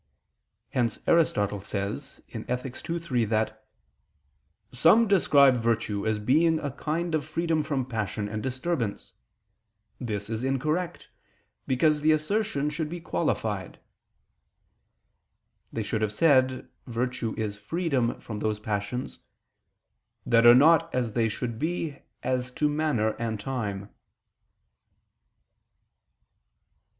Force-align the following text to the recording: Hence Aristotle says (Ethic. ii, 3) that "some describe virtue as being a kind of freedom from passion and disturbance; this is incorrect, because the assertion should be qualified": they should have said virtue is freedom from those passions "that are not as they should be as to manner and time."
Hence 0.71 0.97
Aristotle 1.05 1.61
says 1.61 2.23
(Ethic. 2.33 2.89
ii, 2.89 2.97
3) 2.97 3.23
that 3.25 3.63
"some 4.71 5.07
describe 5.07 5.57
virtue 5.57 6.07
as 6.07 6.17
being 6.17 6.57
a 6.57 6.71
kind 6.71 7.13
of 7.13 7.23
freedom 7.23 7.61
from 7.61 7.85
passion 7.85 8.27
and 8.27 8.41
disturbance; 8.41 9.13
this 9.99 10.27
is 10.27 10.43
incorrect, 10.43 11.09
because 11.67 12.01
the 12.01 12.13
assertion 12.13 12.71
should 12.71 12.89
be 12.89 12.99
qualified": 12.99 13.79
they 15.71 15.83
should 15.83 16.01
have 16.01 16.11
said 16.11 16.67
virtue 16.87 17.35
is 17.37 17.55
freedom 17.55 18.19
from 18.19 18.39
those 18.39 18.57
passions 18.59 19.19
"that 20.25 20.47
are 20.47 20.55
not 20.55 20.91
as 20.95 21.13
they 21.13 21.29
should 21.29 21.59
be 21.59 21.99
as 22.23 22.49
to 22.53 22.67
manner 22.67 23.11
and 23.19 23.39
time." 23.39 23.87